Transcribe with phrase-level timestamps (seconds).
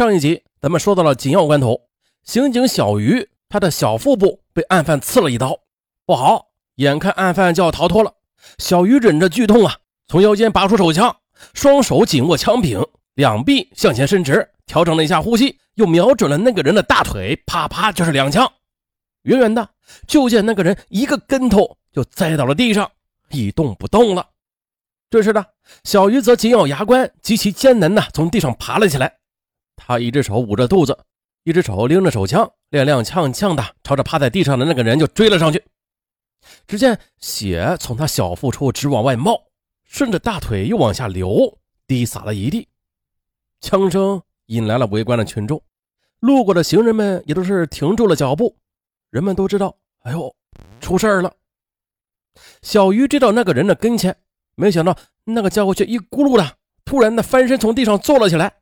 [0.00, 1.78] 上一集咱们说到了紧要关头，
[2.24, 5.54] 刑警小鱼他的小腹部被案犯刺了一刀，
[6.06, 8.10] 不好，眼看案犯就要逃脱了，
[8.56, 9.76] 小鱼忍着剧痛啊，
[10.08, 11.14] 从腰间拔出手枪，
[11.52, 12.82] 双手紧握枪柄，
[13.12, 18.50] 两臂向前伸直，调整了一下呼吸，又瞄准了那个人的大腿，啪啪就是两枪。
[19.24, 19.68] 远远的
[20.06, 22.90] 就见那个人一个跟头就栽到了地上，
[23.28, 24.26] 一动不动了。
[25.10, 25.44] 这时的
[25.84, 29.19] 小鱼则紧咬牙关，极其艰难的从地上爬了起来。
[29.82, 30.96] 他一只手捂着肚子，
[31.44, 35.64] 一只手拎着手枪，踉踉跄跄的朝着趴在地上的那个人就追了上去。
[36.66, 39.42] 只见血从他小腹处直往外冒，
[39.84, 42.68] 顺着大腿又往下流，滴洒了一地。
[43.60, 45.62] 枪声引来了围观的群众，
[46.20, 48.56] 路过的行人们也都是停住了脚步。
[49.10, 50.34] 人们都知道，哎呦，
[50.80, 51.32] 出事了！
[52.62, 54.16] 小鱼追到那个人的跟前，
[54.54, 58.59] 没想到那个家伙却一咕噜的突然的翻身从地上坐了起来，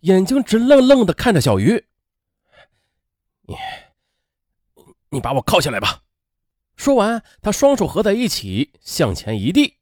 [0.00, 1.86] 眼睛直愣愣的看着小鱼。
[3.42, 3.56] 你，
[5.10, 6.02] 你把我铐起来吧！
[6.76, 9.78] 说完，他双手合在一起向前一递。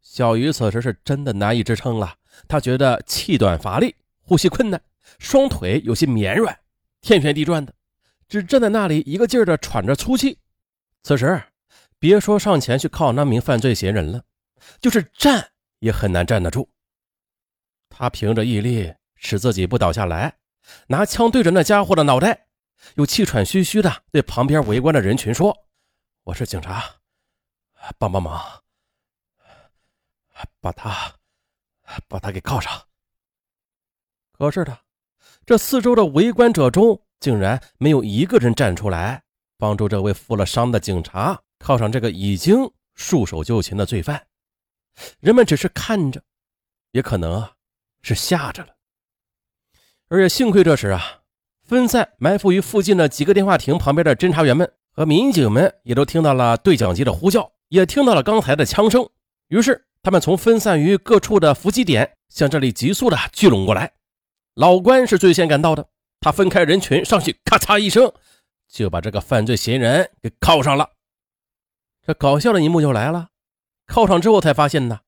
[0.00, 2.16] 小鱼此时是真的难以支撑了，
[2.48, 4.82] 他觉得气短乏力，呼吸困难，
[5.18, 6.58] 双腿有些绵软，
[7.00, 7.74] 天旋地转的。
[8.28, 10.38] 只站在那里，一个劲儿的喘着粗气。
[11.02, 11.42] 此时，
[11.98, 14.24] 别说上前去铐那名犯罪嫌疑人了，
[14.80, 16.68] 就是站也很难站得住。
[17.98, 20.36] 他凭着毅力使自己不倒下来，
[20.88, 22.48] 拿枪对着那家伙的脑袋，
[22.96, 25.56] 又气喘吁吁的对旁边围观的人群说
[26.24, 26.84] ：“我是警察，
[27.96, 28.38] 帮帮忙，
[30.60, 31.14] 把他，
[32.06, 32.70] 把他给铐上。”
[34.36, 34.78] 可是的，
[35.46, 37.02] 这四周的围观者中。
[37.18, 39.24] 竟然没有一个人站出来
[39.56, 44.26] 帮助这位负了伤的警察铐上这个已经束手就擒的罪犯。
[45.18, 46.22] 人们只是看着，
[46.90, 47.55] 也可能啊
[48.06, 48.68] 是吓着了。
[50.08, 51.22] 而且幸亏这时啊，
[51.64, 59.08] 分散埋伏于附近的几个电话亭旁边的侦查员们和民警们也都听到了对讲机的呼叫，也听到了刚才的枪声。
[59.48, 63.92] 于是他们从分散于各处的伏击点向这里急速的聚拢过来。
[64.54, 65.88] 老关是最先赶到的。
[66.20, 68.12] 他分开人群上去，咔嚓一声，
[68.68, 70.90] 就把这个犯罪嫌疑人给铐上了。
[72.04, 73.28] 这搞笑的一幕就来了，
[73.86, 75.00] 铐上之后才发现呢，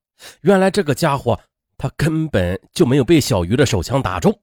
[0.42, 1.40] 原来这个家伙
[1.78, 4.38] 他根本就没有被小鱼的手枪打中。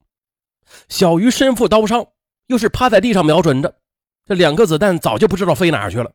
[0.89, 2.07] 小鱼身负刀伤，
[2.47, 3.77] 又是趴在地上瞄准着，
[4.25, 6.11] 这两颗子弹早就不知道飞哪去了。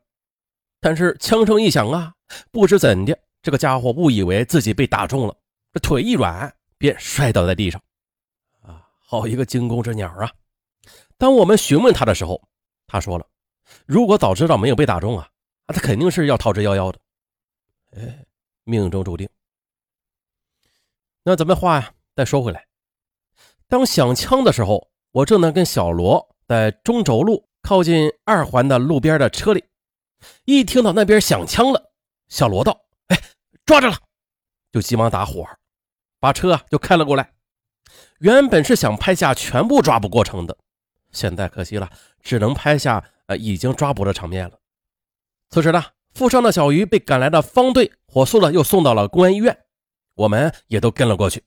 [0.79, 2.13] 但是枪声一响啊，
[2.51, 5.35] 不知怎的，这个家伙误以为自己被打中了，
[5.71, 7.79] 这腿一软便摔倒在地上。
[8.63, 10.29] 啊，好一个惊弓之鸟啊！
[11.17, 12.41] 当我们询问他的时候，
[12.87, 13.25] 他说了
[13.85, 15.29] ：“如果早知道没有被打中啊，
[15.67, 16.99] 他肯定是要逃之夭夭的。”
[17.95, 18.25] 哎，
[18.63, 19.29] 命中注定。
[21.23, 22.65] 那咱们话呀，再说回来，
[23.67, 29.63] 当响枪的时候，我正在跟小罗在中轴路靠近二环的路边的车里，
[30.45, 31.91] 一听到那边响枪了，
[32.27, 33.21] 小罗道：“哎，
[33.65, 33.97] 抓着了！”
[34.73, 35.47] 就急忙打火，
[36.19, 37.33] 把车啊就开了过来。
[38.19, 40.57] 原本是想拍下全部抓捕过程的。
[41.11, 41.89] 现在可惜了，
[42.21, 44.57] 只能拍下呃已经抓捕的场面了。
[45.49, 45.83] 此时呢，
[46.13, 49.65] 负伤的小鱼被赶来的方队火速的又送到了公安医院，
[50.21, 51.43] 我们也都跟了过去。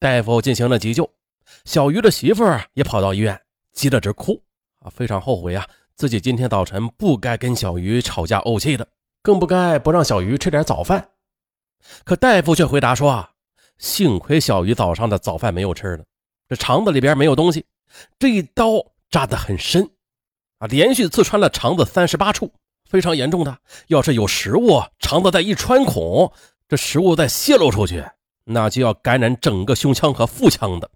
[0.00, 1.08] 大夫进行了急救，
[1.64, 3.40] 小鱼的媳妇儿也跑到医院，
[3.72, 4.42] 急得直哭
[4.80, 8.88] 啊，非常后悔啊，自己今天早晨不该跟小鱼吵架怄气的，
[9.22, 11.08] 更不该不让小鱼吃点早饭。
[12.02, 13.30] 可大夫却回答说啊，
[13.78, 16.04] 幸亏小鱼早上的早饭没有吃呢，
[16.48, 17.64] 这肠子里边没有东西。
[18.18, 19.88] 这一刀扎得很深，
[20.58, 22.52] 啊，连续刺穿了肠子三十八处，
[22.90, 23.56] 非常严重的。
[23.86, 26.32] 要是有食物，肠子再一穿孔，
[26.76, 28.04] 食物再泄露出去，
[28.44, 30.90] 那就要感染整个胸腔和腹腔的，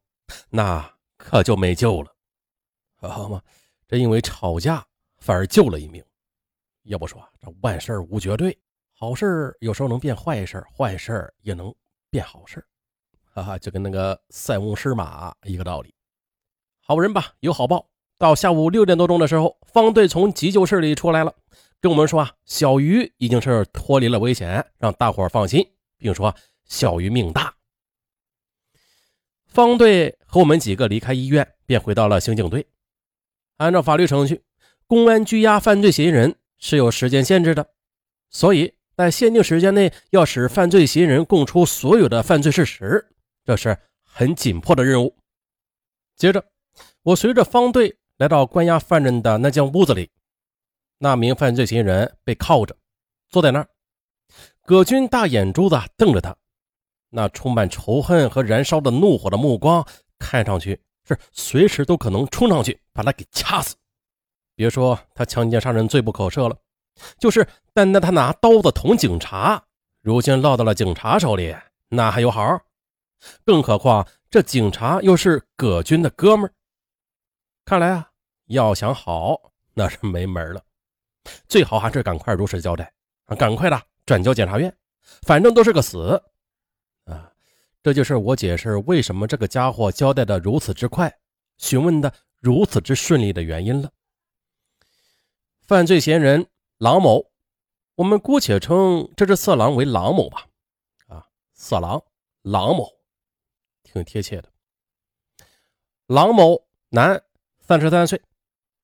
[0.51, 2.15] 那可就没救了。
[3.01, 3.41] 好嘛，
[3.87, 4.85] 这因为吵架
[5.19, 6.05] 反而救了一命。
[6.85, 8.57] 要不说这万事无绝对，
[8.93, 11.75] 好事有时候能变坏事，坏事也能
[12.11, 12.65] 变好事，
[13.25, 15.95] 哈哈，就跟那个塞翁失马一个道理。
[16.81, 17.87] 好人吧，有好报。
[18.17, 21.33] 到下午六点多钟的时候，方队从急救室里出来了，
[21.81, 25.67] 跟我们说啊，小鱼已经是脱离了危险，让大伙放心，
[25.97, 26.35] 并说
[26.65, 27.55] 小鱼命大。
[29.47, 32.67] 方队和我们几个离开医院，便回到了刑警队。
[33.59, 34.43] 按照法律程序，
[34.87, 37.71] 公安拘押犯罪嫌疑人是有时间限制的，
[38.31, 43.09] 所以在限定时间内要使犯罪嫌疑人供出所有的犯罪事实，
[43.45, 45.17] 这是很紧迫的任务。
[46.17, 46.45] 接着。
[47.03, 50.11] 我随着方队来到关押犯人的那间屋子里，
[50.99, 52.77] 那名犯罪嫌疑人被铐着，
[53.31, 53.69] 坐在那儿。
[54.63, 56.37] 葛军大眼珠子瞪着他，
[57.09, 59.87] 那充满仇恨和燃烧的怒火的目光，
[60.19, 63.77] 看上去是随时都可能冲上去把他给掐死。
[64.55, 66.57] 别说他强奸杀人罪不可赦了，
[67.19, 69.65] 就是单单他拿刀子捅警察，
[70.03, 71.57] 如今落到了警察手里，
[71.89, 72.61] 那还有好？
[73.45, 76.53] 更何况这警察又是葛军的哥们儿。
[77.65, 78.11] 看来啊，
[78.47, 80.63] 要想好那是没门了，
[81.49, 82.93] 最好还是赶快如实交代
[83.27, 84.75] 啊，赶快的转交检察院，
[85.23, 86.23] 反正都是个死
[87.05, 87.33] 啊。
[87.83, 91.13] 这就是我解释为什么这个家伙交代的如此之快，
[91.57, 93.91] 询问的如此之顺利的原因了。
[95.63, 96.47] 犯罪嫌疑人
[96.79, 97.31] 郎某，
[97.95, 100.47] 我们姑且称这只色狼为郎某吧。
[101.07, 102.03] 啊，色狼
[102.43, 102.91] 郎某，
[103.83, 104.51] 挺贴切的。
[106.07, 107.23] 郎某，男，
[107.61, 108.21] 三十三岁，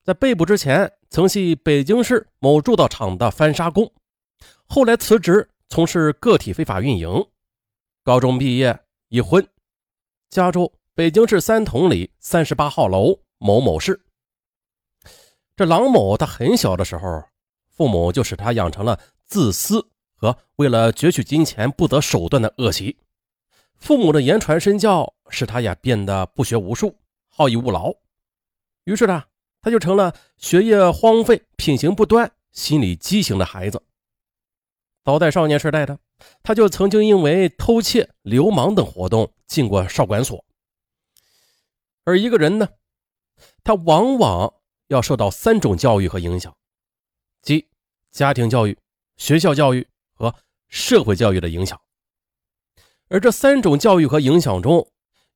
[0.02, 3.88] 在被捕之前曾系北京市某铸造厂的翻砂工，
[4.66, 7.24] 后来辞职从事个体非法运营。
[8.02, 8.76] 高中毕业，
[9.10, 9.48] 已婚，
[10.28, 14.04] 家住北京市三通里三十八号楼某某室。
[15.54, 17.22] 这郎某他很小的时候，
[17.68, 19.86] 父母就使他养成了自私
[20.16, 22.98] 和为了攫取金钱不择手段的恶习。
[23.76, 27.94] 父母的言传身教使他呀变得不学无术、好逸恶劳，
[28.82, 29.22] 于是呢，
[29.64, 33.82] 他就成了学业荒废、品行不端、心理畸形的孩子。
[35.02, 35.98] 早在少年时代的
[36.42, 40.44] 他就曾经因为偷窃、流氓等活动进过少管所。
[42.04, 42.68] 而一个人呢，
[43.64, 44.54] 他往往。
[44.88, 46.54] 要受到三种教育和影响，
[47.40, 47.70] 即
[48.10, 48.78] 家庭教育、
[49.16, 50.32] 学校教育和
[50.68, 51.80] 社会教育的影响。
[53.08, 54.86] 而这三种教育和影响中，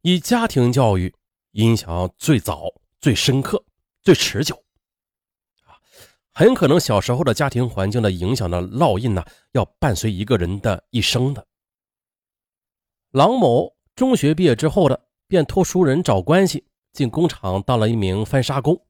[0.03, 1.15] 以家庭教育
[1.53, 3.65] 影响最早、最深刻、
[4.09, 4.57] 最持久。
[5.67, 5.77] 啊，
[6.33, 9.23] 很可能小时候的家庭环境的影响的烙印呢，
[9.53, 11.47] 要伴随一个人的一生的。
[13.11, 16.65] 郎某中学毕业之后的，便托熟人找关系
[16.95, 18.83] 进工厂当了一名翻砂工。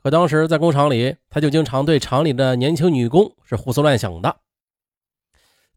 [0.00, 4.38] 可当时在工厂里，他就经常对厂里的年轻女工是胡思乱想的。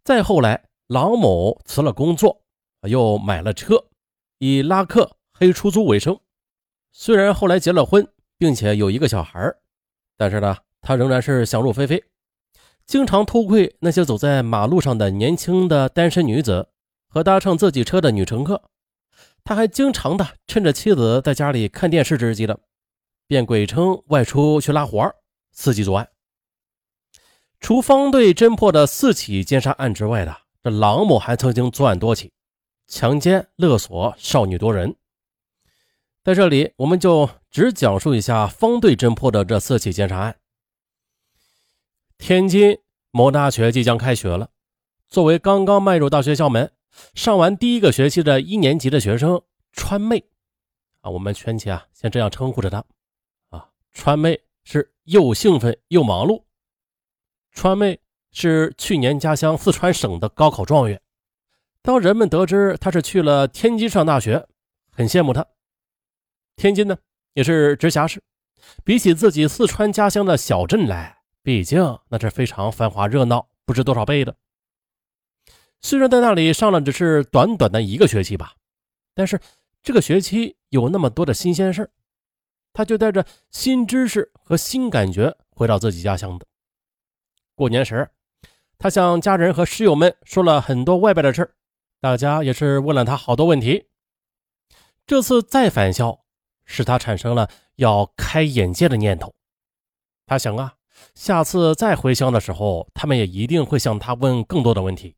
[0.04, 2.44] 再后来，郎某辞了工作，
[2.84, 3.88] 又买了车，
[4.38, 6.20] 以拉客、黑出租为生。
[6.92, 8.08] 虽然后来结了婚，
[8.46, 9.52] 并且有一个小孩
[10.16, 12.04] 但是呢，他仍然是想入非非，
[12.86, 16.70] 经常偷窥那些走在马路上的年轻的单身女子
[17.08, 18.62] 和搭乘自己车的女乘客。
[19.44, 22.60] 他还经常的趁着妻子在家里看电视之际的。
[23.26, 25.12] 便鬼称外出去拉活
[25.58, 26.08] 伺机作案。
[27.60, 32.32] 除方队侦破的四起奸杀案之外的，这郎某还曾经作案多起，
[32.86, 34.96] 强奸勒索少女多人。
[36.26, 40.36] 在这里，我们就只讲述一下方队侦破的这四起奸杀案。
[42.18, 42.80] 天津
[43.12, 44.50] 某大学即将开学了，
[45.08, 46.72] 作为刚刚迈入大学校门、
[47.14, 49.40] 上完第一个学期的一年级的学生，
[49.72, 50.26] 川妹
[51.02, 52.84] 啊，我们全体啊先这样称呼着她。
[53.50, 56.42] 啊川妹是又兴奋又忙碌。
[57.52, 58.00] 川妹
[58.32, 61.00] 是去年家乡四川省的高考状元。
[61.84, 64.48] 当人们得知她是去了天津上大学，
[64.90, 65.46] 很羡慕她。
[66.56, 66.98] 天津呢，
[67.34, 68.22] 也是直辖市，
[68.84, 74.36] 比起自己四川家乡的小镇来，毕竟那是非常繁华热闹，不知多少倍的。
[75.82, 78.56] 虽然在那里上了只是短短的一个学期吧，
[79.14, 79.40] 但是
[79.84, 81.92] 这个学期有那么多的新鲜事
[82.74, 86.46] 他就带着新知识和新感觉回到自己家乡的。
[87.54, 88.10] 过年时，
[88.80, 91.54] 他向家人和室友们说了很多外边的事
[92.02, 93.86] 大家也是问了他好多问题。
[95.06, 96.25] 这次再返校，
[96.66, 99.34] 使他产生了要开眼界的念头。
[100.26, 100.76] 他想啊，
[101.14, 105.16] 下次再回乡的时候，他们也一定会向他问更多的问题。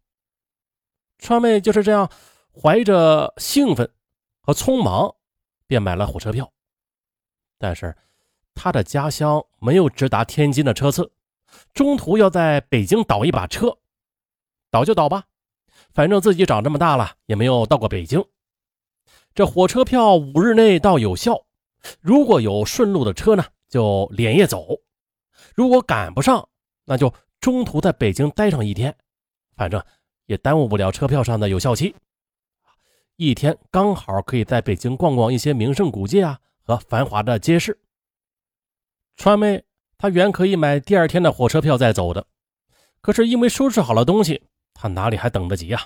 [1.18, 2.12] 川妹就是这样，
[2.52, 3.90] 怀着兴奋
[4.42, 5.16] 和匆忙，
[5.66, 6.52] 便买了火车票。
[7.58, 7.96] 但是，
[8.54, 11.12] 他的家乡没有直达天津的车次，
[11.74, 13.78] 中途要在北京倒一把车。
[14.70, 15.24] 倒就倒吧，
[15.94, 18.24] 反正自己长这么大了也没有到过北京。
[19.38, 21.46] 这火车票五日内到有效，
[22.02, 24.82] 如果有顺路的车呢，就连夜走；
[25.54, 26.50] 如果赶不上，
[26.86, 28.98] 那就中途在北京待上一天，
[29.56, 29.80] 反正
[30.26, 31.96] 也耽误不了车票上的有效期。
[33.18, 36.40] 一天刚好可以在北京逛逛一些名胜古迹啊。
[36.64, 37.80] 和繁华的街市，
[39.16, 39.64] 川妹
[40.00, 42.26] 她原可以买第二天的火车票再走的，
[43.02, 44.42] 可是因为收拾好了东西，
[44.74, 45.80] 她哪里还等得及呀？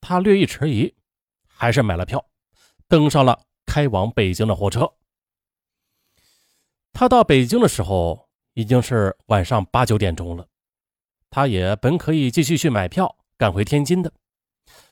[0.00, 0.94] 她略一迟疑，
[1.48, 2.24] 还是买了票，
[2.90, 4.92] 登上了开往北京的火车。
[6.92, 10.48] 他到北京的时候已经是晚上八九点钟了，
[11.30, 14.12] 他也本可以继续去买票赶回天津的，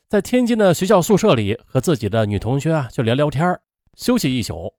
[0.06, 3.60] 在天津的学校宿舍里和自己的女同学啊就聊聊天
[3.94, 4.72] 休息一宿，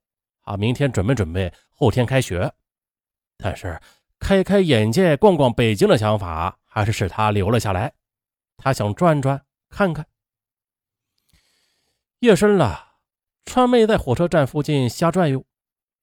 [0.43, 2.51] 啊，明天准备准备，后天开学。
[3.37, 3.79] 但是
[4.17, 7.93] 开开眼界、逛逛北京的想法，还是使他留了下来。
[8.55, 10.05] 他想转转看看。
[12.19, 12.88] 夜深了，
[13.49, 15.43] 川妹在火车站附近瞎转悠，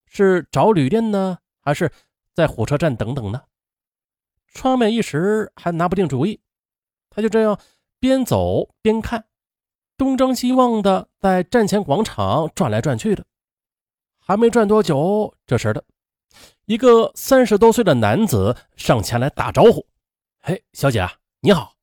[0.09, 1.93] 是找旅店呢，还是
[2.35, 3.41] 在火车站等等呢？
[4.49, 6.41] 川妹一时还拿不定主意。
[7.09, 7.57] 她就这样
[8.01, 9.27] 边走边看，
[9.97, 13.25] 东张西望的在站前广场转来转去的。
[14.19, 15.85] 还没转多久，这时的，
[16.65, 19.87] 一个三十多岁的男子上前来打招呼
[20.43, 21.09] ：“嘿，小姐，
[21.43, 21.75] 你好。”